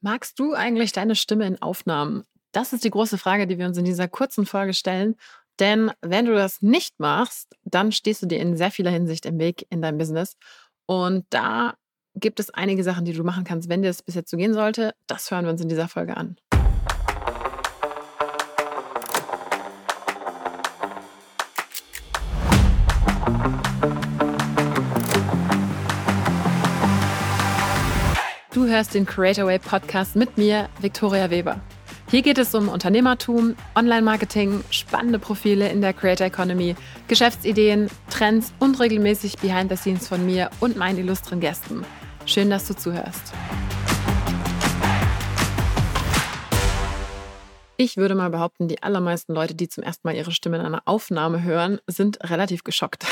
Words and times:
Magst 0.00 0.38
du 0.38 0.54
eigentlich 0.54 0.92
deine 0.92 1.16
Stimme 1.16 1.46
in 1.46 1.60
Aufnahmen? 1.60 2.24
Das 2.52 2.72
ist 2.72 2.84
die 2.84 2.90
große 2.90 3.18
Frage, 3.18 3.46
die 3.46 3.58
wir 3.58 3.66
uns 3.66 3.78
in 3.78 3.84
dieser 3.84 4.08
kurzen 4.08 4.46
Folge 4.46 4.72
stellen. 4.72 5.16
Denn 5.58 5.90
wenn 6.00 6.26
du 6.26 6.34
das 6.34 6.62
nicht 6.62 7.00
machst, 7.00 7.56
dann 7.64 7.90
stehst 7.90 8.22
du 8.22 8.26
dir 8.26 8.38
in 8.38 8.56
sehr 8.56 8.70
vieler 8.70 8.90
Hinsicht 8.90 9.26
im 9.26 9.38
Weg 9.38 9.66
in 9.70 9.82
deinem 9.82 9.98
Business. 9.98 10.36
Und 10.86 11.26
da 11.30 11.74
gibt 12.14 12.40
es 12.40 12.50
einige 12.50 12.84
Sachen, 12.84 13.04
die 13.04 13.12
du 13.12 13.24
machen 13.24 13.44
kannst, 13.44 13.68
wenn 13.68 13.82
dir 13.82 13.88
das 13.88 14.02
bis 14.02 14.14
jetzt 14.14 14.30
so 14.30 14.36
gehen 14.36 14.54
sollte. 14.54 14.94
Das 15.06 15.30
hören 15.30 15.44
wir 15.44 15.50
uns 15.50 15.60
in 15.60 15.68
dieser 15.68 15.88
Folge 15.88 16.16
an. 16.16 16.36
Du 28.68 28.74
hörst 28.74 28.92
den 28.92 29.06
Creatorway 29.06 29.58
Podcast 29.58 30.14
mit 30.14 30.36
mir, 30.36 30.68
Viktoria 30.82 31.30
Weber. 31.30 31.58
Hier 32.10 32.20
geht 32.20 32.36
es 32.36 32.54
um 32.54 32.68
Unternehmertum, 32.68 33.56
Online-Marketing, 33.74 34.62
spannende 34.68 35.18
Profile 35.18 35.70
in 35.70 35.80
der 35.80 35.94
Creator 35.94 36.26
Economy, 36.26 36.76
Geschäftsideen, 37.06 37.88
Trends 38.10 38.52
und 38.58 38.78
regelmäßig 38.78 39.38
Behind 39.38 39.70
the 39.70 39.76
Scenes 39.78 40.06
von 40.06 40.26
mir 40.26 40.50
und 40.60 40.76
meinen 40.76 40.98
illustren 40.98 41.40
Gästen. 41.40 41.82
Schön, 42.26 42.50
dass 42.50 42.68
du 42.68 42.76
zuhörst. 42.76 43.32
Ich 47.80 47.96
würde 47.96 48.16
mal 48.16 48.30
behaupten, 48.30 48.66
die 48.66 48.82
allermeisten 48.82 49.32
Leute, 49.32 49.54
die 49.54 49.68
zum 49.68 49.84
ersten 49.84 50.08
Mal 50.08 50.16
ihre 50.16 50.32
Stimme 50.32 50.56
in 50.56 50.66
einer 50.66 50.82
Aufnahme 50.86 51.44
hören, 51.44 51.78
sind 51.86 52.18
relativ 52.28 52.64
geschockt. 52.64 53.06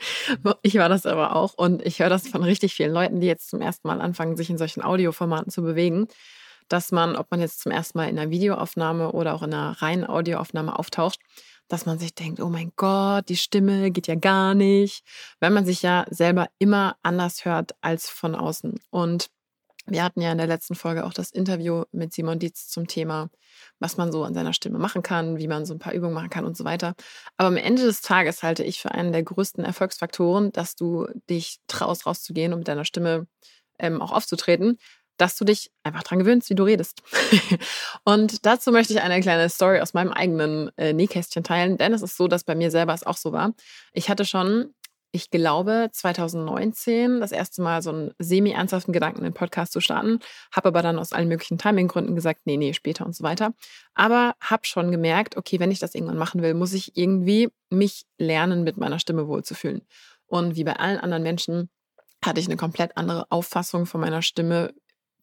ich 0.62 0.76
war 0.76 0.88
das 0.88 1.04
aber 1.04 1.34
auch 1.34 1.54
und 1.54 1.84
ich 1.84 1.98
höre 1.98 2.10
das 2.10 2.28
von 2.28 2.44
richtig 2.44 2.74
vielen 2.74 2.92
Leuten, 2.92 3.18
die 3.18 3.26
jetzt 3.26 3.50
zum 3.50 3.60
ersten 3.60 3.88
Mal 3.88 4.00
anfangen, 4.00 4.36
sich 4.36 4.48
in 4.50 4.56
solchen 4.56 4.82
Audioformaten 4.82 5.50
zu 5.50 5.62
bewegen, 5.62 6.06
dass 6.68 6.92
man, 6.92 7.16
ob 7.16 7.28
man 7.32 7.40
jetzt 7.40 7.60
zum 7.60 7.72
ersten 7.72 7.98
Mal 7.98 8.08
in 8.08 8.16
einer 8.16 8.30
Videoaufnahme 8.30 9.10
oder 9.10 9.34
auch 9.34 9.42
in 9.42 9.52
einer 9.52 9.82
reinen 9.82 10.06
Audioaufnahme 10.08 10.78
auftaucht, 10.78 11.18
dass 11.66 11.84
man 11.84 11.98
sich 11.98 12.14
denkt, 12.14 12.38
oh 12.38 12.48
mein 12.48 12.70
Gott, 12.76 13.28
die 13.28 13.36
Stimme 13.36 13.90
geht 13.90 14.06
ja 14.06 14.14
gar 14.14 14.54
nicht, 14.54 15.02
weil 15.40 15.50
man 15.50 15.66
sich 15.66 15.82
ja 15.82 16.06
selber 16.08 16.46
immer 16.60 16.96
anders 17.02 17.44
hört 17.44 17.72
als 17.80 18.08
von 18.08 18.36
außen. 18.36 18.78
Und 18.90 19.28
wir 19.86 20.02
hatten 20.02 20.20
ja 20.20 20.32
in 20.32 20.38
der 20.38 20.46
letzten 20.46 20.74
Folge 20.74 21.04
auch 21.04 21.12
das 21.12 21.30
Interview 21.30 21.84
mit 21.92 22.12
Simon 22.12 22.38
Dietz 22.38 22.68
zum 22.68 22.86
Thema, 22.86 23.30
was 23.78 23.96
man 23.96 24.12
so 24.12 24.24
an 24.24 24.34
seiner 24.34 24.52
Stimme 24.52 24.78
machen 24.78 25.02
kann, 25.02 25.38
wie 25.38 25.48
man 25.48 25.66
so 25.66 25.74
ein 25.74 25.78
paar 25.78 25.92
Übungen 25.92 26.14
machen 26.14 26.30
kann 26.30 26.44
und 26.44 26.56
so 26.56 26.64
weiter. 26.64 26.94
Aber 27.36 27.48
am 27.48 27.56
Ende 27.56 27.82
des 27.82 28.00
Tages 28.00 28.42
halte 28.42 28.64
ich 28.64 28.80
für 28.80 28.92
einen 28.92 29.12
der 29.12 29.22
größten 29.22 29.64
Erfolgsfaktoren, 29.64 30.52
dass 30.52 30.74
du 30.74 31.06
dich 31.28 31.58
traust, 31.66 32.06
rauszugehen 32.06 32.52
und 32.52 32.60
mit 32.60 32.68
deiner 32.68 32.84
Stimme 32.84 33.26
ähm, 33.78 34.00
auch 34.00 34.12
aufzutreten, 34.12 34.78
dass 35.16 35.36
du 35.36 35.44
dich 35.44 35.70
einfach 35.82 36.02
dran 36.02 36.18
gewöhnst, 36.18 36.50
wie 36.50 36.54
du 36.54 36.64
redest. 36.64 37.02
und 38.04 38.46
dazu 38.46 38.72
möchte 38.72 38.92
ich 38.94 39.00
eine 39.00 39.20
kleine 39.20 39.48
Story 39.48 39.80
aus 39.80 39.94
meinem 39.94 40.12
eigenen 40.12 40.70
äh, 40.76 40.92
Nähkästchen 40.92 41.44
teilen, 41.44 41.78
denn 41.78 41.92
es 41.92 42.02
ist 42.02 42.16
so, 42.16 42.26
dass 42.26 42.44
bei 42.44 42.54
mir 42.54 42.70
selber 42.70 42.94
es 42.94 43.04
auch 43.04 43.16
so 43.16 43.32
war. 43.32 43.52
Ich 43.92 44.08
hatte 44.08 44.24
schon 44.24 44.74
ich 45.14 45.30
glaube, 45.30 45.90
2019 45.92 47.20
das 47.20 47.30
erste 47.30 47.62
Mal 47.62 47.82
so 47.82 47.90
einen 47.90 48.10
semi-ernsthaften 48.18 48.92
Gedanken, 48.92 49.24
einen 49.24 49.32
Podcast 49.32 49.72
zu 49.72 49.80
starten. 49.80 50.18
Habe 50.50 50.68
aber 50.68 50.82
dann 50.82 50.98
aus 50.98 51.12
allen 51.12 51.28
möglichen 51.28 51.56
Timinggründen 51.56 52.16
gesagt, 52.16 52.40
nee, 52.46 52.56
nee, 52.56 52.72
später 52.72 53.06
und 53.06 53.14
so 53.14 53.22
weiter. 53.22 53.54
Aber 53.94 54.34
habe 54.40 54.66
schon 54.66 54.90
gemerkt, 54.90 55.36
okay, 55.36 55.60
wenn 55.60 55.70
ich 55.70 55.78
das 55.78 55.94
irgendwann 55.94 56.18
machen 56.18 56.42
will, 56.42 56.54
muss 56.54 56.72
ich 56.72 56.96
irgendwie 56.96 57.48
mich 57.70 58.06
lernen, 58.18 58.64
mit 58.64 58.76
meiner 58.76 58.98
Stimme 58.98 59.28
wohlzufühlen. 59.28 59.82
Und 60.26 60.56
wie 60.56 60.64
bei 60.64 60.74
allen 60.74 60.98
anderen 60.98 61.22
Menschen 61.22 61.70
hatte 62.24 62.40
ich 62.40 62.46
eine 62.46 62.56
komplett 62.56 62.96
andere 62.96 63.30
Auffassung 63.30 63.86
von 63.86 64.00
meiner 64.00 64.20
Stimme 64.20 64.74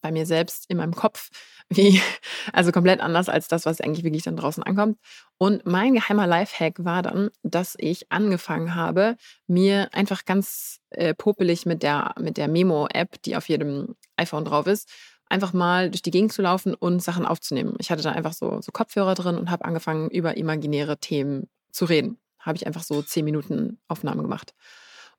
bei 0.02 0.11
mir 0.11 0.25
selbst 0.25 0.69
in 0.69 0.77
meinem 0.77 0.94
Kopf, 0.95 1.30
wie, 1.69 2.02
also 2.53 2.71
komplett 2.71 3.02
anders 3.02 3.30
als 3.30 3.47
das, 3.47 3.66
was 3.66 3.81
eigentlich 3.81 4.03
wirklich 4.03 4.23
dann 4.23 4.35
draußen 4.35 4.63
ankommt. 4.63 4.97
Und 5.38 5.66
mein 5.66 5.94
geheimer 5.94 6.27
Lifehack 6.27 6.83
war 6.83 7.02
dann, 7.02 7.30
dass 7.44 7.75
ich 7.77 8.11
angefangen 8.11 8.75
habe, 8.75 9.16
mir 9.47 9.94
einfach 9.94 10.25
ganz 10.25 10.79
äh, 10.91 11.13
popelig 11.13 11.66
mit 11.66 11.84
der, 11.84 12.13
mit 12.19 12.38
der 12.38 12.47
Memo-App, 12.47 13.22
die 13.23 13.35
auf 13.35 13.50
jedem 13.50 13.95
iPhone 14.17 14.45
drauf 14.45 14.67
ist, 14.67 14.89
einfach 15.31 15.53
mal 15.53 15.89
durch 15.89 16.01
die 16.01 16.12
Gegend 16.12 16.33
zu 16.33 16.41
laufen 16.41 16.75
und 16.75 17.01
Sachen 17.01 17.25
aufzunehmen. 17.25 17.75
Ich 17.79 17.89
hatte 17.89 18.03
da 18.03 18.12
einfach 18.12 18.33
so, 18.33 18.62
so 18.62 18.72
Kopfhörer 18.72 19.16
drin 19.16 19.38
und 19.38 19.50
habe 19.50 19.66
angefangen, 19.66 20.09
über 20.09 20.38
imaginäre 20.38 20.97
Themen 20.97 21.50
zu 21.72 21.85
reden. 21.85 22.19
Habe 22.39 22.57
ich 22.57 22.68
einfach 22.68 22.83
so 22.83 23.01
zehn 23.01 23.25
Minuten 23.25 23.79
Aufnahmen 23.88 24.22
gemacht. 24.22 24.53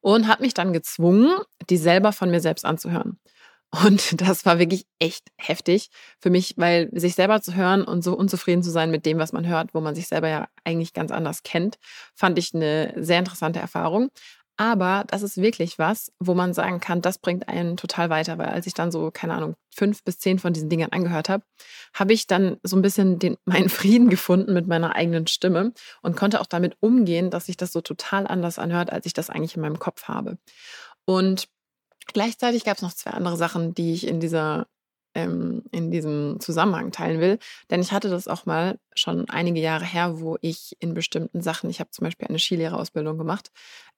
Und 0.00 0.26
habe 0.26 0.42
mich 0.42 0.52
dann 0.52 0.72
gezwungen, 0.72 1.32
die 1.70 1.76
selber 1.76 2.12
von 2.12 2.30
mir 2.30 2.40
selbst 2.40 2.64
anzuhören. 2.64 3.20
Und 3.72 4.20
das 4.20 4.44
war 4.44 4.58
wirklich 4.58 4.86
echt 4.98 5.28
heftig 5.36 5.90
für 6.20 6.30
mich, 6.30 6.54
weil 6.56 6.90
sich 6.92 7.14
selber 7.14 7.40
zu 7.40 7.54
hören 7.54 7.84
und 7.84 8.02
so 8.02 8.16
unzufrieden 8.16 8.62
zu 8.62 8.70
sein 8.70 8.90
mit 8.90 9.06
dem, 9.06 9.18
was 9.18 9.32
man 9.32 9.46
hört, 9.46 9.74
wo 9.74 9.80
man 9.80 9.94
sich 9.94 10.08
selber 10.08 10.28
ja 10.28 10.48
eigentlich 10.64 10.92
ganz 10.92 11.10
anders 11.10 11.42
kennt, 11.42 11.78
fand 12.14 12.38
ich 12.38 12.54
eine 12.54 12.92
sehr 12.96 13.18
interessante 13.18 13.60
Erfahrung. 13.60 14.10
Aber 14.58 15.04
das 15.08 15.22
ist 15.22 15.38
wirklich 15.38 15.78
was, 15.78 16.12
wo 16.20 16.34
man 16.34 16.52
sagen 16.52 16.78
kann, 16.78 17.00
das 17.00 17.18
bringt 17.18 17.48
einen 17.48 17.78
total 17.78 18.10
weiter, 18.10 18.36
weil 18.36 18.48
als 18.48 18.66
ich 18.66 18.74
dann 18.74 18.92
so, 18.92 19.10
keine 19.10 19.34
Ahnung, 19.34 19.54
fünf 19.74 20.04
bis 20.04 20.18
zehn 20.18 20.38
von 20.38 20.52
diesen 20.52 20.68
Dingern 20.68 20.92
angehört 20.92 21.30
habe, 21.30 21.42
habe 21.94 22.12
ich 22.12 22.26
dann 22.26 22.58
so 22.62 22.76
ein 22.76 22.82
bisschen 22.82 23.18
den, 23.18 23.38
meinen 23.46 23.70
Frieden 23.70 24.10
gefunden 24.10 24.52
mit 24.52 24.66
meiner 24.66 24.94
eigenen 24.94 25.26
Stimme 25.26 25.72
und 26.02 26.16
konnte 26.16 26.40
auch 26.40 26.46
damit 26.46 26.76
umgehen, 26.80 27.30
dass 27.30 27.46
sich 27.46 27.56
das 27.56 27.72
so 27.72 27.80
total 27.80 28.26
anders 28.26 28.58
anhört, 28.58 28.92
als 28.92 29.06
ich 29.06 29.14
das 29.14 29.30
eigentlich 29.30 29.56
in 29.56 29.62
meinem 29.62 29.78
Kopf 29.78 30.04
habe. 30.04 30.36
Und 31.06 31.48
Gleichzeitig 32.06 32.64
gab 32.64 32.76
es 32.76 32.82
noch 32.82 32.92
zwei 32.92 33.10
andere 33.12 33.36
Sachen, 33.36 33.74
die 33.74 33.92
ich 33.92 34.06
in 34.06 34.20
dieser 34.20 34.66
ähm, 35.14 35.62
in 35.70 35.90
diesem 35.90 36.40
Zusammenhang 36.40 36.90
teilen 36.90 37.20
will. 37.20 37.38
Denn 37.70 37.80
ich 37.80 37.92
hatte 37.92 38.08
das 38.08 38.28
auch 38.28 38.46
mal 38.46 38.78
schon 38.94 39.28
einige 39.28 39.60
Jahre 39.60 39.84
her, 39.84 40.20
wo 40.20 40.38
ich 40.40 40.76
in 40.80 40.94
bestimmten 40.94 41.42
Sachen, 41.42 41.70
ich 41.70 41.80
habe 41.80 41.90
zum 41.90 42.04
Beispiel 42.04 42.28
eine 42.28 42.38
Skilehrerausbildung 42.38 43.18
gemacht 43.18 43.50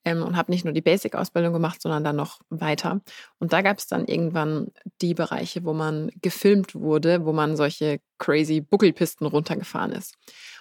ähm, 0.03 0.23
und 0.23 0.35
habe 0.35 0.51
nicht 0.51 0.65
nur 0.65 0.73
die 0.73 0.81
Basic-Ausbildung 0.81 1.53
gemacht, 1.53 1.81
sondern 1.81 2.03
dann 2.03 2.15
noch 2.15 2.39
weiter. 2.49 3.01
Und 3.39 3.53
da 3.53 3.61
gab 3.61 3.77
es 3.77 3.87
dann 3.87 4.05
irgendwann 4.05 4.71
die 5.01 5.13
Bereiche, 5.13 5.63
wo 5.63 5.73
man 5.73 6.11
gefilmt 6.21 6.75
wurde, 6.75 7.25
wo 7.25 7.33
man 7.33 7.55
solche 7.55 7.99
crazy 8.17 8.61
Buckelpisten 8.61 9.27
runtergefahren 9.27 9.91
ist. 9.91 10.15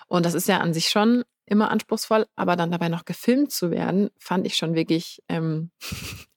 Und 0.06 0.26
das 0.26 0.34
ist 0.34 0.48
ja 0.48 0.58
an 0.58 0.74
sich 0.74 0.88
schon 0.88 1.24
immer 1.46 1.70
anspruchsvoll, 1.70 2.26
aber 2.36 2.56
dann 2.56 2.70
dabei 2.70 2.88
noch 2.88 3.04
gefilmt 3.04 3.52
zu 3.52 3.70
werden, 3.70 4.10
fand 4.18 4.46
ich 4.46 4.56
schon 4.56 4.74
wirklich 4.74 5.22
ähm, 5.28 5.70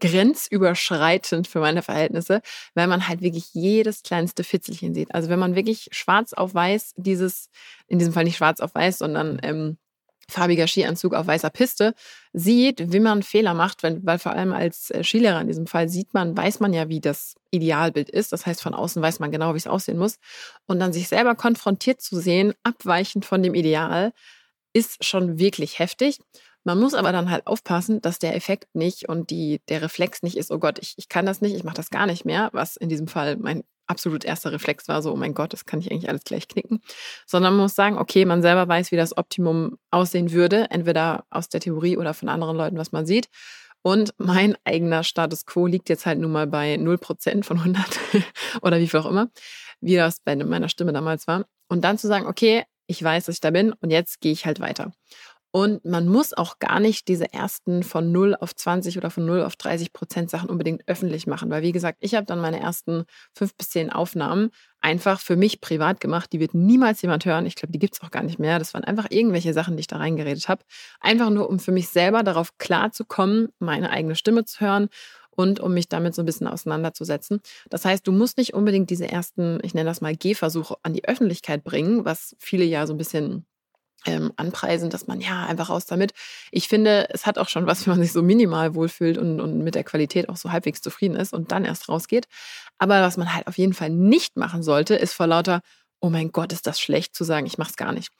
grenzüberschreitend 0.00 1.48
für 1.48 1.60
meine 1.60 1.82
Verhältnisse, 1.82 2.42
weil 2.74 2.86
man 2.86 3.08
halt 3.08 3.20
wirklich 3.20 3.54
jedes 3.54 4.02
kleinste 4.02 4.44
Fitzelchen 4.44 4.94
sieht. 4.94 5.14
Also 5.14 5.28
wenn 5.28 5.38
man 5.38 5.54
wirklich 5.54 5.88
schwarz 5.92 6.32
auf 6.32 6.54
weiß 6.54 6.94
dieses, 6.96 7.50
in 7.86 7.98
diesem 7.98 8.12
Fall 8.12 8.24
nicht 8.24 8.36
schwarz 8.36 8.60
auf 8.60 8.74
weiß, 8.74 8.98
sondern 8.98 9.38
ähm, 9.42 9.78
farbiger 10.28 10.66
Skianzug 10.66 11.14
auf 11.14 11.26
weißer 11.26 11.50
Piste 11.50 11.94
sieht, 12.32 12.92
wie 12.92 13.00
man 13.00 13.22
Fehler 13.22 13.54
macht, 13.54 13.82
weil, 13.82 14.04
weil 14.04 14.18
vor 14.18 14.32
allem 14.32 14.52
als 14.52 14.90
äh, 14.90 15.04
Skilehrer 15.04 15.40
in 15.40 15.46
diesem 15.46 15.66
Fall 15.66 15.88
sieht 15.88 16.14
man, 16.14 16.36
weiß 16.36 16.60
man 16.60 16.72
ja, 16.72 16.88
wie 16.88 17.00
das 17.00 17.36
Idealbild 17.50 18.10
ist. 18.10 18.32
Das 18.32 18.44
heißt, 18.44 18.60
von 18.60 18.74
außen 18.74 19.00
weiß 19.00 19.20
man 19.20 19.30
genau, 19.30 19.54
wie 19.54 19.58
es 19.58 19.66
aussehen 19.66 19.98
muss. 19.98 20.18
Und 20.66 20.80
dann 20.80 20.92
sich 20.92 21.08
selber 21.08 21.34
konfrontiert 21.34 22.00
zu 22.00 22.20
sehen, 22.20 22.54
abweichend 22.64 23.24
von 23.24 23.42
dem 23.42 23.54
Ideal, 23.54 24.12
ist 24.72 25.04
schon 25.04 25.38
wirklich 25.38 25.78
heftig. 25.78 26.18
Man 26.66 26.80
muss 26.80 26.94
aber 26.94 27.12
dann 27.12 27.30
halt 27.30 27.46
aufpassen, 27.46 28.02
dass 28.02 28.18
der 28.18 28.34
Effekt 28.34 28.74
nicht 28.74 29.08
und 29.08 29.30
die, 29.30 29.60
der 29.68 29.82
Reflex 29.82 30.24
nicht 30.24 30.36
ist, 30.36 30.50
oh 30.50 30.58
Gott, 30.58 30.80
ich, 30.80 30.94
ich 30.96 31.08
kann 31.08 31.24
das 31.24 31.40
nicht, 31.40 31.54
ich 31.54 31.62
mache 31.62 31.76
das 31.76 31.90
gar 31.90 32.06
nicht 32.06 32.24
mehr, 32.24 32.50
was 32.52 32.76
in 32.76 32.88
diesem 32.88 33.06
Fall 33.06 33.36
mein 33.36 33.62
absolut 33.86 34.24
erster 34.24 34.50
Reflex 34.50 34.88
war, 34.88 35.00
so, 35.00 35.12
oh 35.12 35.16
mein 35.16 35.32
Gott, 35.32 35.52
das 35.52 35.64
kann 35.64 35.78
ich 35.78 35.92
eigentlich 35.92 36.08
alles 36.08 36.24
gleich 36.24 36.48
knicken. 36.48 36.80
Sondern 37.24 37.52
man 37.54 37.62
muss 37.62 37.76
sagen, 37.76 37.98
okay, 37.98 38.24
man 38.24 38.42
selber 38.42 38.66
weiß, 38.66 38.90
wie 38.90 38.96
das 38.96 39.16
Optimum 39.16 39.78
aussehen 39.92 40.32
würde, 40.32 40.68
entweder 40.70 41.24
aus 41.30 41.48
der 41.48 41.60
Theorie 41.60 41.96
oder 41.98 42.14
von 42.14 42.28
anderen 42.28 42.56
Leuten, 42.56 42.78
was 42.78 42.90
man 42.90 43.06
sieht. 43.06 43.28
Und 43.82 44.12
mein 44.18 44.56
eigener 44.64 45.04
Status 45.04 45.46
quo 45.46 45.68
liegt 45.68 45.88
jetzt 45.88 46.04
halt 46.04 46.18
nun 46.18 46.32
mal 46.32 46.48
bei 46.48 46.74
0% 46.74 47.44
von 47.44 47.58
100 47.58 47.84
oder 48.62 48.80
wie 48.80 48.88
viel 48.88 48.98
auch 48.98 49.06
immer, 49.06 49.30
wie 49.80 49.94
das 49.94 50.18
bei 50.18 50.34
meiner 50.34 50.68
Stimme 50.68 50.92
damals 50.92 51.28
war. 51.28 51.44
Und 51.68 51.84
dann 51.84 51.96
zu 51.96 52.08
sagen, 52.08 52.26
okay, 52.26 52.64
ich 52.88 53.00
weiß, 53.00 53.26
dass 53.26 53.36
ich 53.36 53.40
da 53.40 53.52
bin 53.52 53.72
und 53.72 53.90
jetzt 53.92 54.20
gehe 54.20 54.32
ich 54.32 54.46
halt 54.46 54.58
weiter. 54.58 54.90
Und 55.52 55.84
man 55.84 56.06
muss 56.06 56.34
auch 56.34 56.58
gar 56.58 56.80
nicht 56.80 57.08
diese 57.08 57.32
ersten 57.32 57.82
von 57.82 58.12
0 58.12 58.36
auf 58.38 58.54
20 58.54 58.98
oder 58.98 59.10
von 59.10 59.24
0 59.24 59.42
auf 59.42 59.56
30 59.56 59.92
Prozent 59.92 60.28
Sachen 60.28 60.50
unbedingt 60.50 60.82
öffentlich 60.86 61.26
machen. 61.26 61.50
Weil, 61.50 61.62
wie 61.62 61.72
gesagt, 61.72 61.98
ich 62.00 62.14
habe 62.14 62.26
dann 62.26 62.40
meine 62.40 62.60
ersten 62.60 63.04
fünf 63.32 63.54
bis 63.56 63.70
zehn 63.70 63.90
Aufnahmen 63.90 64.50
einfach 64.80 65.20
für 65.20 65.36
mich 65.36 65.60
privat 65.60 66.00
gemacht. 66.00 66.32
Die 66.32 66.40
wird 66.40 66.54
niemals 66.54 67.00
jemand 67.00 67.24
hören. 67.24 67.46
Ich 67.46 67.54
glaube, 67.54 67.72
die 67.72 67.78
gibt 67.78 67.94
es 67.94 68.02
auch 68.02 68.10
gar 68.10 68.22
nicht 68.22 68.38
mehr. 68.38 68.58
Das 68.58 68.74
waren 68.74 68.84
einfach 68.84 69.06
irgendwelche 69.10 69.52
Sachen, 69.54 69.76
die 69.76 69.80
ich 69.80 69.86
da 69.86 69.96
reingeredet 69.96 70.48
habe. 70.48 70.62
Einfach 71.00 71.30
nur, 71.30 71.48
um 71.48 71.58
für 71.58 71.72
mich 71.72 71.88
selber 71.88 72.22
darauf 72.22 72.58
klarzukommen, 72.58 73.48
meine 73.58 73.90
eigene 73.90 74.14
Stimme 74.14 74.44
zu 74.44 74.60
hören 74.60 74.88
und 75.30 75.60
um 75.60 75.74
mich 75.74 75.88
damit 75.88 76.14
so 76.14 76.22
ein 76.22 76.26
bisschen 76.26 76.48
auseinanderzusetzen. 76.48 77.40
Das 77.70 77.84
heißt, 77.84 78.06
du 78.06 78.12
musst 78.12 78.38
nicht 78.38 78.54
unbedingt 78.54 78.90
diese 78.90 79.08
ersten, 79.08 79.58
ich 79.62 79.74
nenne 79.74 79.88
das 79.88 80.00
mal 80.00 80.16
Gehversuche 80.16 80.76
an 80.82 80.92
die 80.92 81.06
Öffentlichkeit 81.06 81.62
bringen, 81.62 82.04
was 82.04 82.36
viele 82.38 82.64
ja 82.64 82.86
so 82.86 82.94
ein 82.94 82.98
bisschen 82.98 83.46
ähm, 84.06 84.32
anpreisen, 84.36 84.90
dass 84.90 85.06
man 85.06 85.20
ja 85.20 85.44
einfach 85.46 85.68
raus 85.68 85.84
damit. 85.86 86.12
Ich 86.50 86.68
finde, 86.68 87.08
es 87.10 87.26
hat 87.26 87.38
auch 87.38 87.48
schon 87.48 87.66
was, 87.66 87.80
wenn 87.86 87.94
man 87.94 88.02
sich 88.02 88.12
so 88.12 88.22
minimal 88.22 88.74
wohlfühlt 88.74 89.18
und, 89.18 89.40
und 89.40 89.58
mit 89.58 89.74
der 89.74 89.84
Qualität 89.84 90.28
auch 90.28 90.36
so 90.36 90.52
halbwegs 90.52 90.80
zufrieden 90.80 91.16
ist 91.16 91.32
und 91.32 91.52
dann 91.52 91.64
erst 91.64 91.88
rausgeht. 91.88 92.26
Aber 92.78 93.02
was 93.02 93.16
man 93.16 93.34
halt 93.34 93.46
auf 93.46 93.58
jeden 93.58 93.74
Fall 93.74 93.90
nicht 93.90 94.36
machen 94.36 94.62
sollte, 94.62 94.94
ist 94.94 95.14
vor 95.14 95.26
lauter 95.26 95.60
oh 96.00 96.10
mein 96.10 96.30
Gott, 96.30 96.52
ist 96.52 96.66
das 96.66 96.80
schlecht 96.80 97.14
zu 97.14 97.24
sagen, 97.24 97.46
ich 97.46 97.58
mache 97.58 97.70
es 97.70 97.76
gar 97.76 97.92
nicht. 97.92 98.10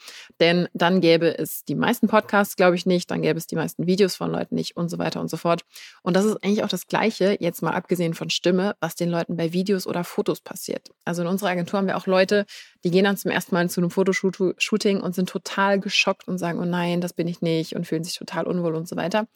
Denn 0.40 0.68
dann 0.72 1.00
gäbe 1.00 1.38
es 1.38 1.64
die 1.64 1.74
meisten 1.74 2.08
Podcasts, 2.08 2.56
glaube 2.56 2.76
ich, 2.76 2.86
nicht, 2.86 3.10
dann 3.10 3.22
gäbe 3.22 3.38
es 3.38 3.46
die 3.46 3.56
meisten 3.56 3.86
Videos 3.86 4.16
von 4.16 4.30
Leuten 4.30 4.54
nicht 4.54 4.76
und 4.76 4.88
so 4.88 4.98
weiter 4.98 5.20
und 5.20 5.28
so 5.28 5.36
fort. 5.36 5.62
Und 6.02 6.14
das 6.16 6.24
ist 6.24 6.42
eigentlich 6.42 6.64
auch 6.64 6.68
das 6.68 6.86
Gleiche, 6.86 7.36
jetzt 7.40 7.62
mal 7.62 7.72
abgesehen 7.72 8.14
von 8.14 8.30
Stimme, 8.30 8.76
was 8.80 8.94
den 8.94 9.10
Leuten 9.10 9.36
bei 9.36 9.52
Videos 9.52 9.86
oder 9.86 10.04
Fotos 10.04 10.40
passiert. 10.40 10.90
Also 11.04 11.22
in 11.22 11.28
unserer 11.28 11.50
Agentur 11.50 11.78
haben 11.78 11.86
wir 11.86 11.96
auch 11.96 12.06
Leute, 12.06 12.46
die 12.84 12.90
gehen 12.90 13.04
dann 13.04 13.16
zum 13.16 13.30
ersten 13.30 13.54
Mal 13.54 13.68
zu 13.68 13.80
einem 13.80 13.90
Fotoshooting 13.90 15.00
und 15.00 15.14
sind 15.14 15.28
total 15.28 15.78
geschockt 15.78 16.26
und 16.28 16.38
sagen, 16.38 16.58
oh 16.58 16.64
nein, 16.64 17.00
das 17.00 17.12
bin 17.12 17.28
ich 17.28 17.42
nicht 17.42 17.76
und 17.76 17.86
fühlen 17.86 18.04
sich 18.04 18.16
total 18.16 18.46
unwohl 18.46 18.74
und 18.74 18.88
so 18.88 18.96
weiter 18.96 19.26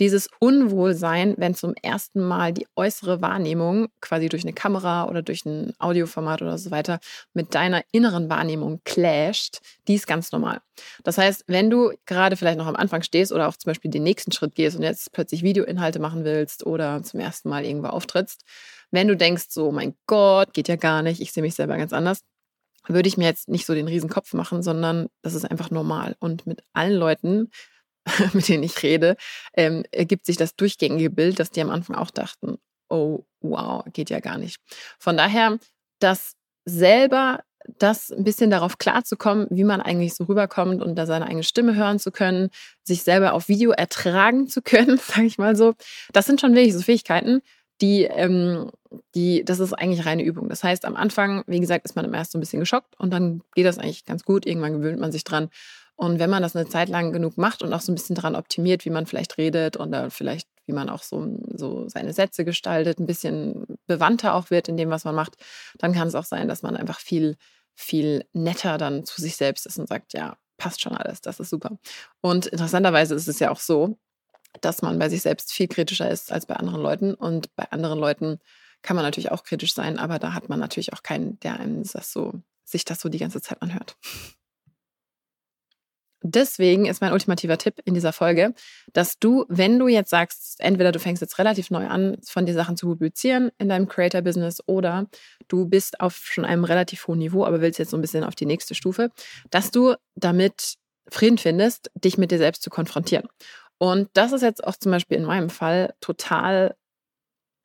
dieses 0.00 0.28
Unwohlsein, 0.38 1.34
wenn 1.38 1.54
zum 1.54 1.74
ersten 1.82 2.20
Mal 2.20 2.52
die 2.52 2.66
äußere 2.76 3.20
Wahrnehmung 3.22 3.88
quasi 4.00 4.28
durch 4.28 4.42
eine 4.42 4.52
Kamera 4.52 5.08
oder 5.08 5.22
durch 5.22 5.44
ein 5.44 5.72
Audioformat 5.78 6.42
oder 6.42 6.58
so 6.58 6.70
weiter 6.70 7.00
mit 7.34 7.54
deiner 7.54 7.82
inneren 7.92 8.28
Wahrnehmung 8.28 8.80
clasht, 8.84 9.58
die 9.88 9.94
ist 9.94 10.06
ganz 10.06 10.32
normal. 10.32 10.60
Das 11.04 11.18
heißt, 11.18 11.44
wenn 11.46 11.70
du 11.70 11.92
gerade 12.06 12.36
vielleicht 12.36 12.58
noch 12.58 12.66
am 12.66 12.76
Anfang 12.76 13.02
stehst 13.02 13.32
oder 13.32 13.48
auch 13.48 13.56
zum 13.56 13.70
Beispiel 13.70 13.90
den 13.90 14.02
nächsten 14.02 14.32
Schritt 14.32 14.54
gehst 14.54 14.76
und 14.76 14.82
jetzt 14.82 15.12
plötzlich 15.12 15.42
Videoinhalte 15.42 15.98
machen 15.98 16.24
willst 16.24 16.66
oder 16.66 17.02
zum 17.02 17.20
ersten 17.20 17.48
Mal 17.48 17.64
irgendwo 17.64 17.88
auftrittst, 17.88 18.44
wenn 18.90 19.08
du 19.08 19.16
denkst, 19.16 19.46
so, 19.48 19.72
mein 19.72 19.94
Gott, 20.06 20.52
geht 20.52 20.68
ja 20.68 20.76
gar 20.76 21.02
nicht, 21.02 21.20
ich 21.20 21.32
sehe 21.32 21.42
mich 21.42 21.54
selber 21.54 21.76
ganz 21.76 21.92
anders, 21.92 22.20
würde 22.86 23.08
ich 23.08 23.16
mir 23.16 23.24
jetzt 23.24 23.48
nicht 23.48 23.66
so 23.66 23.74
den 23.74 23.88
Riesenkopf 23.88 24.32
machen, 24.34 24.62
sondern 24.62 25.08
das 25.22 25.34
ist 25.34 25.44
einfach 25.44 25.70
normal. 25.70 26.16
Und 26.18 26.46
mit 26.46 26.62
allen 26.72 26.94
Leuten, 26.94 27.50
mit 28.32 28.48
denen 28.48 28.62
ich 28.62 28.82
rede, 28.82 29.16
ähm, 29.54 29.84
ergibt 29.90 30.26
sich 30.26 30.36
das 30.36 30.56
durchgängige 30.56 31.10
Bild, 31.10 31.38
dass 31.38 31.50
die 31.50 31.60
am 31.60 31.70
Anfang 31.70 31.96
auch 31.96 32.10
dachten, 32.10 32.58
oh, 32.88 33.24
wow, 33.40 33.84
geht 33.92 34.10
ja 34.10 34.20
gar 34.20 34.38
nicht. 34.38 34.58
Von 34.98 35.16
daher, 35.16 35.58
das 35.98 36.34
selber 36.64 37.40
das 37.78 38.10
ein 38.10 38.24
bisschen 38.24 38.50
darauf 38.50 38.78
klarzukommen, 38.78 39.46
wie 39.50 39.64
man 39.64 39.80
eigentlich 39.80 40.14
so 40.14 40.24
rüberkommt 40.24 40.82
und 40.82 40.96
da 40.96 41.06
seine 41.06 41.26
eigene 41.26 41.44
Stimme 41.44 41.76
hören 41.76 41.98
zu 41.98 42.10
können, 42.10 42.50
sich 42.82 43.02
selber 43.02 43.34
auf 43.34 43.48
Video 43.48 43.70
ertragen 43.70 44.48
zu 44.48 44.62
können, 44.62 44.98
sage 45.02 45.26
ich 45.26 45.38
mal 45.38 45.56
so. 45.56 45.74
Das 46.12 46.26
sind 46.26 46.40
schon 46.40 46.54
wirklich 46.54 46.74
so 46.74 46.82
Fähigkeiten, 46.82 47.40
die, 47.80 48.04
ähm, 48.04 48.70
die, 49.14 49.44
das 49.44 49.60
ist 49.60 49.72
eigentlich 49.72 50.06
reine 50.06 50.22
Übung. 50.22 50.48
Das 50.48 50.62
heißt, 50.62 50.84
am 50.84 50.96
Anfang, 50.96 51.42
wie 51.46 51.60
gesagt, 51.60 51.84
ist 51.84 51.96
man 51.96 52.04
im 52.04 52.14
ersten 52.14 52.32
so 52.32 52.38
ein 52.38 52.40
bisschen 52.40 52.60
geschockt 52.60 52.98
und 52.98 53.12
dann 53.12 53.42
geht 53.54 53.66
das 53.66 53.78
eigentlich 53.78 54.04
ganz 54.04 54.24
gut. 54.24 54.46
Irgendwann 54.46 54.74
gewöhnt 54.74 55.00
man 55.00 55.12
sich 55.12 55.24
dran 55.24 55.48
und 55.96 56.18
wenn 56.18 56.30
man 56.30 56.42
das 56.42 56.56
eine 56.56 56.68
Zeit 56.68 56.88
lang 56.88 57.12
genug 57.12 57.38
macht 57.38 57.62
und 57.62 57.72
auch 57.72 57.80
so 57.80 57.92
ein 57.92 57.94
bisschen 57.94 58.16
daran 58.16 58.34
optimiert, 58.34 58.84
wie 58.84 58.90
man 58.90 59.06
vielleicht 59.06 59.38
redet 59.38 59.78
oder 59.78 60.10
vielleicht 60.10 60.48
wie 60.66 60.72
man 60.72 60.88
auch 60.88 61.02
so, 61.02 61.38
so 61.54 61.88
seine 61.88 62.12
Sätze 62.12 62.44
gestaltet, 62.44 62.98
ein 62.98 63.06
bisschen 63.06 63.66
bewandter 63.86 64.34
auch 64.34 64.50
wird 64.50 64.68
in 64.68 64.76
dem, 64.76 64.90
was 64.90 65.04
man 65.04 65.14
macht, 65.14 65.36
dann 65.78 65.92
kann 65.92 66.08
es 66.08 66.14
auch 66.14 66.24
sein, 66.24 66.48
dass 66.48 66.62
man 66.62 66.76
einfach 66.76 67.00
viel, 67.00 67.36
viel 67.74 68.24
netter 68.32 68.78
dann 68.78 69.04
zu 69.04 69.20
sich 69.20 69.36
selbst 69.36 69.66
ist 69.66 69.78
und 69.78 69.88
sagt, 69.88 70.12
ja, 70.12 70.36
passt 70.58 70.80
schon 70.80 70.96
alles, 70.96 71.20
das 71.20 71.40
ist 71.40 71.50
super. 71.50 71.78
Und 72.20 72.46
interessanterweise 72.46 73.14
ist 73.14 73.28
es 73.28 73.40
ja 73.40 73.50
auch 73.50 73.58
so, 73.58 73.98
dass 74.60 74.82
man 74.82 74.98
bei 74.98 75.08
sich 75.08 75.22
selbst 75.22 75.52
viel 75.52 75.66
kritischer 75.66 76.10
ist 76.10 76.30
als 76.30 76.46
bei 76.46 76.54
anderen 76.54 76.80
Leuten. 76.80 77.14
Und 77.14 77.54
bei 77.56 77.70
anderen 77.70 77.98
Leuten 77.98 78.38
kann 78.82 78.96
man 78.96 79.04
natürlich 79.04 79.32
auch 79.32 79.44
kritisch 79.44 79.74
sein, 79.74 79.98
aber 79.98 80.18
da 80.18 80.34
hat 80.34 80.48
man 80.48 80.60
natürlich 80.60 80.92
auch 80.92 81.02
keinen, 81.02 81.40
der 81.40 81.58
einem 81.58 81.82
das 81.82 82.12
so, 82.12 82.34
sich 82.64 82.84
das 82.84 83.00
so 83.00 83.08
die 83.08 83.18
ganze 83.18 83.40
Zeit 83.40 83.62
anhört. 83.62 83.96
Deswegen 86.22 86.86
ist 86.86 87.00
mein 87.00 87.12
ultimativer 87.12 87.58
Tipp 87.58 87.80
in 87.84 87.94
dieser 87.94 88.12
Folge, 88.12 88.54
dass 88.92 89.18
du, 89.18 89.44
wenn 89.48 89.78
du 89.78 89.88
jetzt 89.88 90.10
sagst, 90.10 90.56
entweder 90.60 90.92
du 90.92 91.00
fängst 91.00 91.20
jetzt 91.20 91.38
relativ 91.38 91.70
neu 91.70 91.86
an, 91.86 92.16
von 92.26 92.46
dir 92.46 92.54
Sachen 92.54 92.76
zu 92.76 92.86
publizieren 92.86 93.50
in 93.58 93.68
deinem 93.68 93.88
Creator-Business 93.88 94.62
oder 94.66 95.06
du 95.48 95.66
bist 95.66 96.00
auf 96.00 96.14
schon 96.14 96.44
einem 96.44 96.64
relativ 96.64 97.06
hohen 97.08 97.18
Niveau, 97.18 97.44
aber 97.44 97.60
willst 97.60 97.78
jetzt 97.78 97.90
so 97.90 97.96
ein 97.96 98.02
bisschen 98.02 98.24
auf 98.24 98.34
die 98.34 98.46
nächste 98.46 98.74
Stufe, 98.74 99.10
dass 99.50 99.70
du 99.70 99.94
damit 100.14 100.74
Frieden 101.10 101.38
findest, 101.38 101.90
dich 101.94 102.18
mit 102.18 102.30
dir 102.30 102.38
selbst 102.38 102.62
zu 102.62 102.70
konfrontieren. 102.70 103.26
Und 103.78 104.08
das 104.12 104.32
ist 104.32 104.42
jetzt 104.42 104.62
auch 104.62 104.76
zum 104.76 104.92
Beispiel 104.92 105.18
in 105.18 105.24
meinem 105.24 105.50
Fall 105.50 105.94
total 106.00 106.76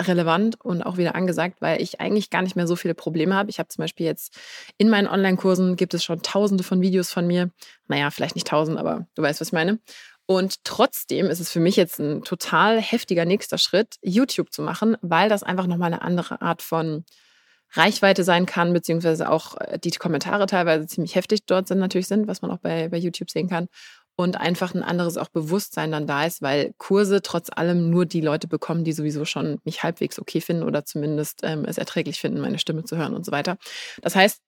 relevant 0.01 0.59
und 0.63 0.83
auch 0.83 0.97
wieder 0.97 1.15
angesagt, 1.15 1.61
weil 1.61 1.81
ich 1.81 1.99
eigentlich 1.99 2.29
gar 2.29 2.41
nicht 2.41 2.55
mehr 2.55 2.67
so 2.67 2.75
viele 2.75 2.93
Probleme 2.93 3.35
habe. 3.35 3.49
Ich 3.49 3.59
habe 3.59 3.69
zum 3.69 3.81
Beispiel 3.83 4.05
jetzt 4.05 4.37
in 4.77 4.89
meinen 4.89 5.07
Online-Kursen 5.07 5.75
gibt 5.75 5.93
es 5.93 6.03
schon 6.03 6.21
tausende 6.21 6.63
von 6.63 6.81
Videos 6.81 7.11
von 7.11 7.25
mir. 7.25 7.49
Naja, 7.87 8.11
vielleicht 8.11 8.35
nicht 8.35 8.47
tausend, 8.47 8.77
aber 8.77 9.07
du 9.15 9.21
weißt, 9.21 9.41
was 9.41 9.49
ich 9.49 9.53
meine. 9.53 9.79
Und 10.27 10.63
trotzdem 10.65 11.27
ist 11.27 11.39
es 11.39 11.49
für 11.49 11.61
mich 11.61 11.77
jetzt 11.77 11.99
ein 11.99 12.21
total 12.23 12.81
heftiger 12.81 13.25
nächster 13.25 13.57
Schritt, 13.57 13.95
YouTube 14.01 14.51
zu 14.51 14.61
machen, 14.61 14.97
weil 15.01 15.29
das 15.29 15.41
einfach 15.41 15.67
nochmal 15.67 15.93
eine 15.93 16.01
andere 16.01 16.41
Art 16.41 16.61
von 16.61 17.05
Reichweite 17.71 18.23
sein 18.23 18.45
kann, 18.45 18.73
beziehungsweise 18.73 19.29
auch 19.29 19.55
äh, 19.59 19.79
die 19.79 19.91
Kommentare 19.91 20.45
teilweise 20.45 20.87
ziemlich 20.87 21.15
heftig 21.15 21.45
dort 21.45 21.67
sind 21.67 21.79
natürlich 21.79 22.07
sind, 22.07 22.27
was 22.27 22.41
man 22.41 22.51
auch 22.51 22.59
bei, 22.59 22.89
bei 22.89 22.97
YouTube 22.97 23.29
sehen 23.29 23.49
kann 23.49 23.67
und 24.17 24.35
einfach 24.37 24.73
ein 24.73 24.83
anderes 24.83 25.15
auch 25.15 25.29
Bewusstsein 25.29 25.91
dann 25.91 26.07
da 26.07 26.25
ist, 26.25 26.41
weil 26.41 26.73
Kurse 26.79 27.21
trotz 27.21 27.49
allem 27.55 27.91
nur 27.91 28.05
die 28.07 28.19
Leute 28.19 28.47
bekommen, 28.47 28.83
die 28.83 28.91
sowieso 28.91 29.25
schon 29.25 29.59
mich 29.63 29.83
halbwegs 29.83 30.19
okay 30.19 30.41
finden 30.41 30.63
oder 30.63 30.83
zumindest 30.83 31.41
ähm, 31.43 31.65
es 31.65 31.77
erträglich 31.77 32.19
finden, 32.19 32.41
meine 32.41 32.57
Stimme 32.57 32.83
zu 32.83 32.97
hören 32.97 33.13
und 33.13 33.25
so 33.25 33.31
weiter. 33.31 33.57
Das 34.01 34.15
heißt, 34.15 34.41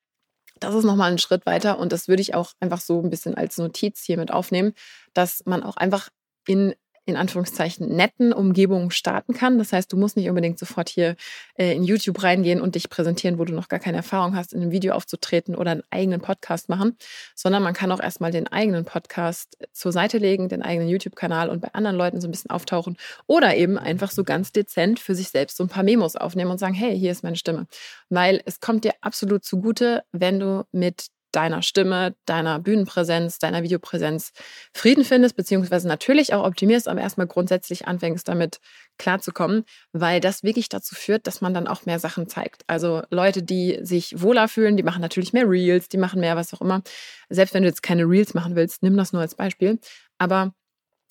das 0.59 0.73
ist 0.73 0.85
nochmal 0.85 1.11
ein 1.11 1.19
Schritt 1.19 1.45
weiter 1.45 1.77
und 1.77 1.93
das 1.93 2.07
würde 2.07 2.21
ich 2.21 2.33
auch 2.33 2.53
einfach 2.59 2.81
so 2.81 2.99
ein 2.99 3.11
bisschen 3.11 3.35
als 3.35 3.57
Notiz 3.59 4.01
hier 4.03 4.17
mit 4.17 4.31
aufnehmen, 4.31 4.73
dass 5.13 5.43
man 5.45 5.61
auch 5.61 5.77
einfach 5.77 6.09
in 6.47 6.73
in 7.09 7.17
Anführungszeichen 7.17 7.87
netten 7.95 8.31
Umgebungen 8.33 8.91
starten 8.91 9.33
kann. 9.33 9.57
Das 9.57 9.73
heißt, 9.73 9.91
du 9.91 9.97
musst 9.97 10.17
nicht 10.17 10.29
unbedingt 10.29 10.59
sofort 10.59 10.89
hier 10.89 11.15
äh, 11.55 11.73
in 11.73 11.83
YouTube 11.83 12.23
reingehen 12.23 12.61
und 12.61 12.75
dich 12.75 12.89
präsentieren, 12.89 13.39
wo 13.39 13.45
du 13.45 13.53
noch 13.53 13.67
gar 13.67 13.79
keine 13.79 13.97
Erfahrung 13.97 14.35
hast, 14.35 14.53
in 14.53 14.61
einem 14.61 14.71
Video 14.71 14.93
aufzutreten 14.93 15.55
oder 15.55 15.71
einen 15.71 15.83
eigenen 15.89 16.21
Podcast 16.21 16.69
machen, 16.69 16.97
sondern 17.35 17.63
man 17.63 17.73
kann 17.73 17.91
auch 17.91 17.99
erstmal 17.99 18.31
den 18.31 18.47
eigenen 18.47 18.85
Podcast 18.85 19.57
zur 19.73 19.91
Seite 19.91 20.17
legen, 20.17 20.49
den 20.49 20.61
eigenen 20.61 20.89
YouTube-Kanal 20.89 21.49
und 21.49 21.61
bei 21.61 21.69
anderen 21.73 21.97
Leuten 21.97 22.21
so 22.21 22.27
ein 22.27 22.31
bisschen 22.31 22.51
auftauchen 22.51 22.97
oder 23.27 23.55
eben 23.55 23.77
einfach 23.77 24.11
so 24.11 24.23
ganz 24.23 24.51
dezent 24.51 24.99
für 24.99 25.15
sich 25.15 25.29
selbst 25.29 25.57
so 25.57 25.63
ein 25.63 25.69
paar 25.69 25.83
Memos 25.83 26.15
aufnehmen 26.15 26.51
und 26.51 26.59
sagen, 26.59 26.73
hey, 26.73 26.97
hier 26.97 27.11
ist 27.11 27.23
meine 27.23 27.35
Stimme. 27.35 27.67
Weil 28.09 28.41
es 28.45 28.59
kommt 28.59 28.83
dir 28.83 28.93
absolut 29.01 29.43
zugute, 29.43 30.03
wenn 30.11 30.39
du 30.39 30.65
mit 30.71 31.07
deiner 31.31 31.61
Stimme, 31.61 32.15
deiner 32.25 32.59
Bühnenpräsenz, 32.59 33.39
deiner 33.39 33.63
Videopräsenz 33.63 34.31
Frieden 34.73 35.03
findest, 35.03 35.35
beziehungsweise 35.35 35.87
natürlich 35.87 36.33
auch 36.33 36.45
optimierst, 36.45 36.87
aber 36.87 37.01
erstmal 37.01 37.27
grundsätzlich 37.27 37.87
anfängst, 37.87 38.27
damit 38.27 38.59
klarzukommen, 38.97 39.63
weil 39.91 40.19
das 40.19 40.43
wirklich 40.43 40.69
dazu 40.69 40.95
führt, 40.95 41.27
dass 41.27 41.41
man 41.41 41.53
dann 41.53 41.67
auch 41.67 41.85
mehr 41.85 41.99
Sachen 41.99 42.27
zeigt. 42.27 42.63
Also 42.67 43.01
Leute, 43.09 43.43
die 43.43 43.79
sich 43.81 44.21
wohler 44.21 44.47
fühlen, 44.47 44.77
die 44.77 44.83
machen 44.83 45.01
natürlich 45.01 45.33
mehr 45.33 45.49
Reels, 45.49 45.89
die 45.89 45.97
machen 45.97 46.19
mehr 46.19 46.35
was 46.35 46.53
auch 46.53 46.61
immer. 46.61 46.81
Selbst 47.29 47.53
wenn 47.53 47.63
du 47.63 47.69
jetzt 47.69 47.83
keine 47.83 48.03
Reels 48.03 48.33
machen 48.33 48.55
willst, 48.55 48.83
nimm 48.83 48.97
das 48.97 49.13
nur 49.13 49.21
als 49.21 49.35
Beispiel. 49.35 49.79
Aber 50.17 50.53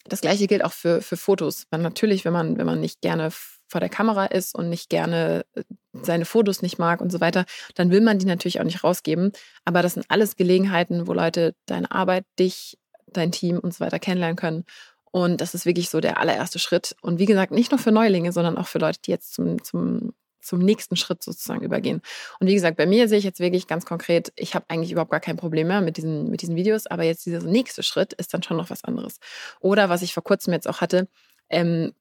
das 0.05 0.21
gleiche 0.21 0.47
gilt 0.47 0.65
auch 0.65 0.73
für, 0.73 1.01
für 1.03 1.17
Fotos. 1.17 1.67
Weil 1.71 1.81
natürlich, 1.81 2.25
wenn 2.25 2.33
man, 2.33 2.59
wenn 2.59 2.67
man 2.67 2.81
nicht 2.81 3.01
gerne 3.01 3.31
vor 3.69 3.81
der 3.81 3.89
Kamera 3.89 4.27
ist 4.27 4.55
und 4.55 4.69
nicht 4.69 4.89
gerne 4.89 5.45
äh, 5.55 5.63
seine 5.93 6.25
Fotos 6.25 6.63
nicht 6.63 6.79
mag 6.79 7.01
und 7.01 7.13
so 7.13 7.21
weiter, 7.21 7.45
dann 7.75 7.91
will 7.91 8.01
man 8.01 8.19
die 8.19 8.27
natürlich 8.27 8.61
auch 8.61 8.65
nicht 8.65 8.83
rausgeben. 8.83 9.33
Aber 9.65 9.83
das 9.83 9.95
sind 9.95 10.07
alles 10.09 10.37
Gelegenheiten, 10.37 11.07
wo 11.07 11.13
Leute 11.13 11.55
deine 11.67 11.91
Arbeit, 11.91 12.25
dich, 12.39 12.79
dein 13.07 13.33
Team 13.33 13.59
und 13.59 13.75
so 13.75 13.81
weiter 13.81 13.99
kennenlernen 13.99 14.37
können. 14.37 14.65
Und 15.11 15.41
das 15.41 15.55
ist 15.55 15.67
wirklich 15.67 15.91
so 15.91 16.01
der 16.01 16.19
allererste 16.19 16.59
Schritt. 16.59 16.95
Und 17.01 17.19
wie 17.19 17.27
gesagt, 17.27 17.53
nicht 17.53 17.71
nur 17.71 17.79
für 17.79 17.93
Neulinge, 17.93 18.33
sondern 18.33 18.59
auch 18.59 18.67
für 18.67 18.79
Leute, 18.79 19.01
die 19.05 19.11
jetzt 19.11 19.33
zum, 19.35 19.63
zum, 19.65 20.13
zum 20.41 20.61
nächsten 20.61 20.97
Schritt 20.97 21.23
sozusagen 21.23 21.65
übergehen. 21.65 22.03
Und 22.41 22.47
wie 22.47 22.55
gesagt, 22.55 22.77
bei 22.77 22.87
mir 22.87 23.09
sehe 23.09 23.19
ich 23.19 23.25
jetzt 23.25 23.41
wirklich 23.41 23.67
ganz 23.67 23.87
konkret, 23.87 24.33
ich 24.37 24.55
habe 24.55 24.67
eigentlich 24.69 24.93
überhaupt 24.93 25.11
gar 25.11 25.21
kein 25.21 25.37
Problem 25.37 25.69
mehr 25.69 25.81
mit 25.81 25.97
diesen, 25.97 26.31
mit 26.31 26.43
diesen 26.43 26.57
Videos, 26.57 26.87
aber 26.87 27.05
jetzt 27.05 27.25
dieser 27.27 27.43
nächste 27.43 27.83
Schritt 27.83 28.13
ist 28.15 28.35
dann 28.35 28.43
schon 28.43 28.59
noch 28.59 28.71
was 28.71 28.85
anderes. 28.85 29.19
Oder 29.61 29.89
was 29.89 30.03
ich 30.03 30.15
vor 30.15 30.25
kurzem 30.25 30.53
jetzt 30.53 30.69
auch 30.69 30.81
hatte, 30.81 31.09
ähm, 31.51 31.93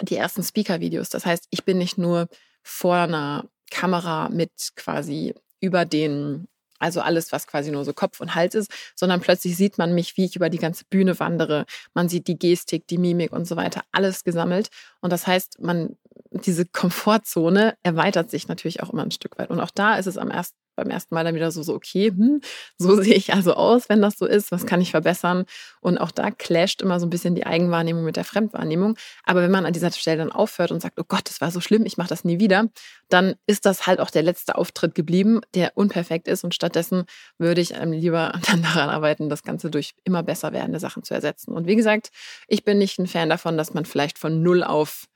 die 0.00 0.16
ersten 0.16 0.42
Speaker-Videos. 0.42 1.08
Das 1.08 1.26
heißt, 1.26 1.46
ich 1.50 1.64
bin 1.64 1.78
nicht 1.78 1.98
nur 1.98 2.28
vor 2.62 2.96
einer 2.96 3.48
Kamera 3.70 4.28
mit 4.28 4.50
quasi 4.76 5.34
über 5.60 5.84
den, 5.84 6.48
also 6.78 7.00
alles, 7.00 7.32
was 7.32 7.46
quasi 7.46 7.70
nur 7.70 7.84
so 7.84 7.92
Kopf 7.92 8.20
und 8.20 8.34
Hals 8.34 8.54
ist, 8.54 8.70
sondern 8.96 9.20
plötzlich 9.20 9.56
sieht 9.56 9.78
man 9.78 9.94
mich, 9.94 10.16
wie 10.16 10.24
ich 10.24 10.36
über 10.36 10.50
die 10.50 10.58
ganze 10.58 10.84
Bühne 10.90 11.18
wandere. 11.20 11.64
Man 11.94 12.08
sieht 12.08 12.26
die 12.26 12.38
Gestik, 12.38 12.86
die 12.88 12.98
Mimik 12.98 13.32
und 13.32 13.46
so 13.46 13.56
weiter, 13.56 13.82
alles 13.92 14.24
gesammelt. 14.24 14.68
Und 15.00 15.12
das 15.12 15.26
heißt, 15.26 15.60
man, 15.60 15.96
diese 16.30 16.66
Komfortzone 16.66 17.76
erweitert 17.82 18.30
sich 18.30 18.48
natürlich 18.48 18.82
auch 18.82 18.90
immer 18.90 19.02
ein 19.02 19.10
Stück 19.10 19.38
weit. 19.38 19.50
Und 19.50 19.60
auch 19.60 19.70
da 19.70 19.96
ist 19.96 20.06
es 20.06 20.18
am 20.18 20.30
ersten 20.30 20.56
beim 20.74 20.90
ersten 20.90 21.14
Mal 21.14 21.24
dann 21.24 21.34
wieder 21.34 21.50
so, 21.50 21.62
so 21.62 21.74
okay, 21.74 22.08
hm, 22.08 22.40
so 22.78 22.96
sehe 23.02 23.14
ich 23.14 23.32
also 23.32 23.54
aus, 23.54 23.88
wenn 23.88 24.02
das 24.02 24.18
so 24.18 24.26
ist, 24.26 24.52
was 24.52 24.66
kann 24.66 24.80
ich 24.80 24.90
verbessern? 24.90 25.44
Und 25.80 25.98
auch 25.98 26.10
da 26.10 26.30
clasht 26.30 26.82
immer 26.82 27.00
so 27.00 27.06
ein 27.06 27.10
bisschen 27.10 27.34
die 27.34 27.46
Eigenwahrnehmung 27.46 28.04
mit 28.04 28.16
der 28.16 28.24
Fremdwahrnehmung. 28.24 28.96
Aber 29.24 29.42
wenn 29.42 29.50
man 29.50 29.66
an 29.66 29.72
dieser 29.72 29.90
Stelle 29.90 30.18
dann 30.18 30.32
aufhört 30.32 30.70
und 30.70 30.80
sagt, 30.80 30.98
oh 31.00 31.04
Gott, 31.06 31.28
das 31.28 31.40
war 31.40 31.50
so 31.50 31.60
schlimm, 31.60 31.84
ich 31.86 31.96
mache 31.96 32.08
das 32.08 32.24
nie 32.24 32.38
wieder, 32.38 32.68
dann 33.08 33.34
ist 33.46 33.66
das 33.66 33.86
halt 33.86 34.00
auch 34.00 34.10
der 34.10 34.22
letzte 34.22 34.56
Auftritt 34.56 34.94
geblieben, 34.94 35.40
der 35.54 35.72
unperfekt 35.76 36.28
ist. 36.28 36.44
Und 36.44 36.54
stattdessen 36.54 37.04
würde 37.38 37.60
ich 37.60 37.70
lieber 37.70 38.32
dann 38.46 38.62
daran 38.62 38.90
arbeiten, 38.90 39.28
das 39.28 39.42
Ganze 39.42 39.70
durch 39.70 39.94
immer 40.04 40.22
besser 40.22 40.52
werdende 40.52 40.80
Sachen 40.80 41.02
zu 41.02 41.14
ersetzen. 41.14 41.52
Und 41.52 41.66
wie 41.66 41.76
gesagt, 41.76 42.10
ich 42.48 42.64
bin 42.64 42.78
nicht 42.78 42.98
ein 42.98 43.06
Fan 43.06 43.28
davon, 43.28 43.56
dass 43.56 43.74
man 43.74 43.84
vielleicht 43.84 44.18
von 44.18 44.42
null 44.42 44.62
auf 44.62 45.06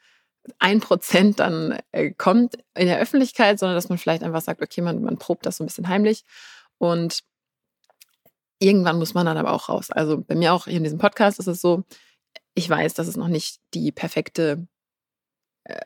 ein 0.58 0.80
Prozent 0.80 1.40
dann 1.40 1.78
äh, 1.92 2.12
kommt 2.12 2.56
in 2.74 2.86
der 2.86 2.98
Öffentlichkeit, 2.98 3.58
sondern 3.58 3.76
dass 3.76 3.88
man 3.88 3.98
vielleicht 3.98 4.22
einfach 4.22 4.40
sagt, 4.40 4.62
okay, 4.62 4.80
man, 4.80 5.02
man 5.02 5.18
probt 5.18 5.46
das 5.46 5.56
so 5.56 5.64
ein 5.64 5.66
bisschen 5.66 5.88
heimlich 5.88 6.24
und 6.78 7.22
irgendwann 8.58 8.98
muss 8.98 9.14
man 9.14 9.26
dann 9.26 9.36
aber 9.36 9.52
auch 9.52 9.68
raus. 9.68 9.90
Also 9.90 10.18
bei 10.18 10.34
mir 10.34 10.52
auch 10.52 10.64
hier 10.64 10.76
in 10.76 10.84
diesem 10.84 10.98
Podcast 10.98 11.38
ist 11.38 11.46
es 11.46 11.60
so, 11.60 11.84
ich 12.54 12.68
weiß, 12.68 12.94
dass 12.94 13.06
es 13.06 13.16
noch 13.16 13.28
nicht 13.28 13.60
die 13.74 13.92
perfekte 13.92 14.66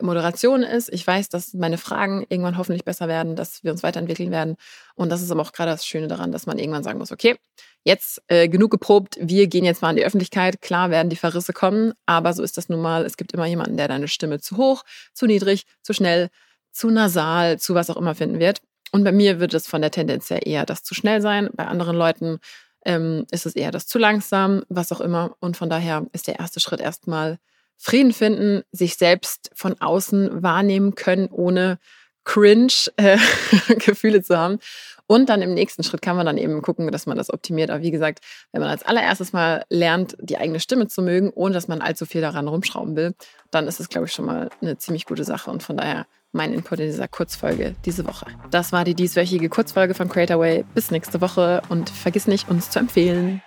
Moderation 0.01 0.63
ist. 0.63 0.89
Ich 0.93 1.05
weiß, 1.05 1.29
dass 1.29 1.53
meine 1.53 1.77
Fragen 1.77 2.25
irgendwann 2.29 2.57
hoffentlich 2.57 2.85
besser 2.85 3.07
werden, 3.07 3.35
dass 3.35 3.63
wir 3.63 3.71
uns 3.71 3.83
weiterentwickeln 3.83 4.31
werden. 4.31 4.55
Und 4.95 5.09
das 5.09 5.21
ist 5.21 5.31
aber 5.31 5.41
auch 5.41 5.53
gerade 5.53 5.71
das 5.71 5.85
Schöne 5.85 6.07
daran, 6.07 6.31
dass 6.31 6.45
man 6.45 6.59
irgendwann 6.59 6.83
sagen 6.83 6.99
muss, 6.99 7.11
okay, 7.11 7.37
jetzt 7.83 8.21
äh, 8.27 8.47
genug 8.47 8.69
geprobt, 8.69 9.17
wir 9.19 9.47
gehen 9.47 9.65
jetzt 9.65 9.81
mal 9.81 9.89
in 9.89 9.95
die 9.95 10.05
Öffentlichkeit. 10.05 10.61
Klar 10.61 10.91
werden 10.91 11.09
die 11.09 11.15
Verrisse 11.15 11.53
kommen, 11.53 11.93
aber 12.05 12.33
so 12.33 12.43
ist 12.43 12.57
das 12.57 12.69
nun 12.69 12.81
mal. 12.81 13.05
Es 13.05 13.17
gibt 13.17 13.31
immer 13.33 13.47
jemanden, 13.47 13.77
der 13.77 13.87
deine 13.87 14.07
Stimme 14.07 14.39
zu 14.39 14.57
hoch, 14.57 14.83
zu 15.13 15.25
niedrig, 15.25 15.65
zu 15.81 15.93
schnell, 15.93 16.29
zu 16.71 16.89
nasal, 16.89 17.59
zu 17.59 17.73
was 17.73 17.89
auch 17.89 17.97
immer 17.97 18.13
finden 18.13 18.39
wird. 18.39 18.61
Und 18.91 19.03
bei 19.03 19.11
mir 19.11 19.39
wird 19.39 19.53
es 19.53 19.67
von 19.67 19.81
der 19.81 19.91
Tendenz 19.91 20.29
her 20.29 20.45
eher 20.45 20.65
das 20.65 20.83
zu 20.83 20.93
schnell 20.93 21.21
sein. 21.21 21.49
Bei 21.53 21.65
anderen 21.65 21.95
Leuten 21.95 22.39
ähm, 22.85 23.25
ist 23.31 23.45
es 23.45 23.55
eher 23.55 23.71
das 23.71 23.87
zu 23.87 23.97
langsam, 23.97 24.63
was 24.69 24.91
auch 24.91 25.01
immer. 25.01 25.35
Und 25.39 25.57
von 25.57 25.69
daher 25.69 26.05
ist 26.13 26.27
der 26.27 26.39
erste 26.39 26.59
Schritt 26.59 26.81
erstmal 26.81 27.39
Frieden 27.83 28.13
finden, 28.13 28.61
sich 28.71 28.95
selbst 28.95 29.49
von 29.55 29.81
außen 29.81 30.43
wahrnehmen 30.43 30.93
können, 30.93 31.29
ohne 31.31 31.79
cringe 32.23 32.71
äh, 32.97 33.17
zu 34.21 34.37
haben. 34.37 34.59
Und 35.07 35.29
dann 35.29 35.41
im 35.41 35.55
nächsten 35.55 35.83
Schritt 35.83 36.03
kann 36.03 36.15
man 36.15 36.27
dann 36.27 36.37
eben 36.37 36.61
gucken, 36.61 36.89
dass 36.91 37.07
man 37.07 37.17
das 37.17 37.33
optimiert. 37.33 37.71
Aber 37.71 37.81
wie 37.81 37.89
gesagt, 37.91 38.19
wenn 38.51 38.61
man 38.61 38.69
als 38.69 38.83
allererstes 38.83 39.33
mal 39.33 39.65
lernt, 39.69 40.15
die 40.21 40.37
eigene 40.37 40.59
Stimme 40.59 40.87
zu 40.87 41.01
mögen, 41.01 41.31
ohne 41.33 41.55
dass 41.55 41.67
man 41.67 41.81
allzu 41.81 42.05
viel 42.05 42.21
daran 42.21 42.47
rumschrauben 42.47 42.95
will, 42.95 43.15
dann 43.49 43.67
ist 43.67 43.79
es, 43.79 43.89
glaube 43.89 44.05
ich, 44.05 44.13
schon 44.13 44.25
mal 44.25 44.49
eine 44.61 44.77
ziemlich 44.77 45.05
gute 45.05 45.23
Sache. 45.23 45.49
Und 45.49 45.63
von 45.63 45.75
daher 45.75 46.05
mein 46.31 46.53
Input 46.53 46.79
in 46.79 46.85
dieser 46.85 47.07
Kurzfolge 47.07 47.75
diese 47.83 48.05
Woche. 48.05 48.27
Das 48.51 48.71
war 48.71 48.85
die 48.85 48.95
dieswöchige 48.95 49.49
Kurzfolge 49.49 49.95
von 49.95 50.07
Creatorway. 50.07 50.63
Bis 50.75 50.91
nächste 50.91 51.19
Woche 51.19 51.61
und 51.67 51.89
vergiss 51.89 52.27
nicht, 52.27 52.47
uns 52.47 52.69
zu 52.69 52.79
empfehlen. 52.79 53.41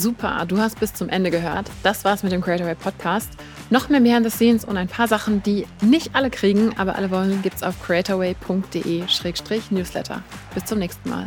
Super, 0.00 0.46
du 0.48 0.56
hast 0.56 0.80
bis 0.80 0.94
zum 0.94 1.10
Ende 1.10 1.30
gehört. 1.30 1.70
Das 1.82 2.06
war's 2.06 2.22
mit 2.22 2.32
dem 2.32 2.40
Creatorway 2.40 2.74
Podcast. 2.74 3.28
Noch 3.68 3.90
mehr 3.90 4.00
Behind 4.00 4.24
the 4.24 4.30
Scenes 4.34 4.64
und 4.64 4.78
ein 4.78 4.88
paar 4.88 5.08
Sachen, 5.08 5.42
die 5.42 5.66
nicht 5.82 6.14
alle 6.14 6.30
kriegen, 6.30 6.72
aber 6.78 6.94
alle 6.94 7.10
wollen, 7.10 7.42
gibt's 7.42 7.62
auf 7.62 7.74
creatorway.de-newsletter. 7.82 10.22
Bis 10.54 10.64
zum 10.64 10.78
nächsten 10.78 11.10
Mal. 11.10 11.26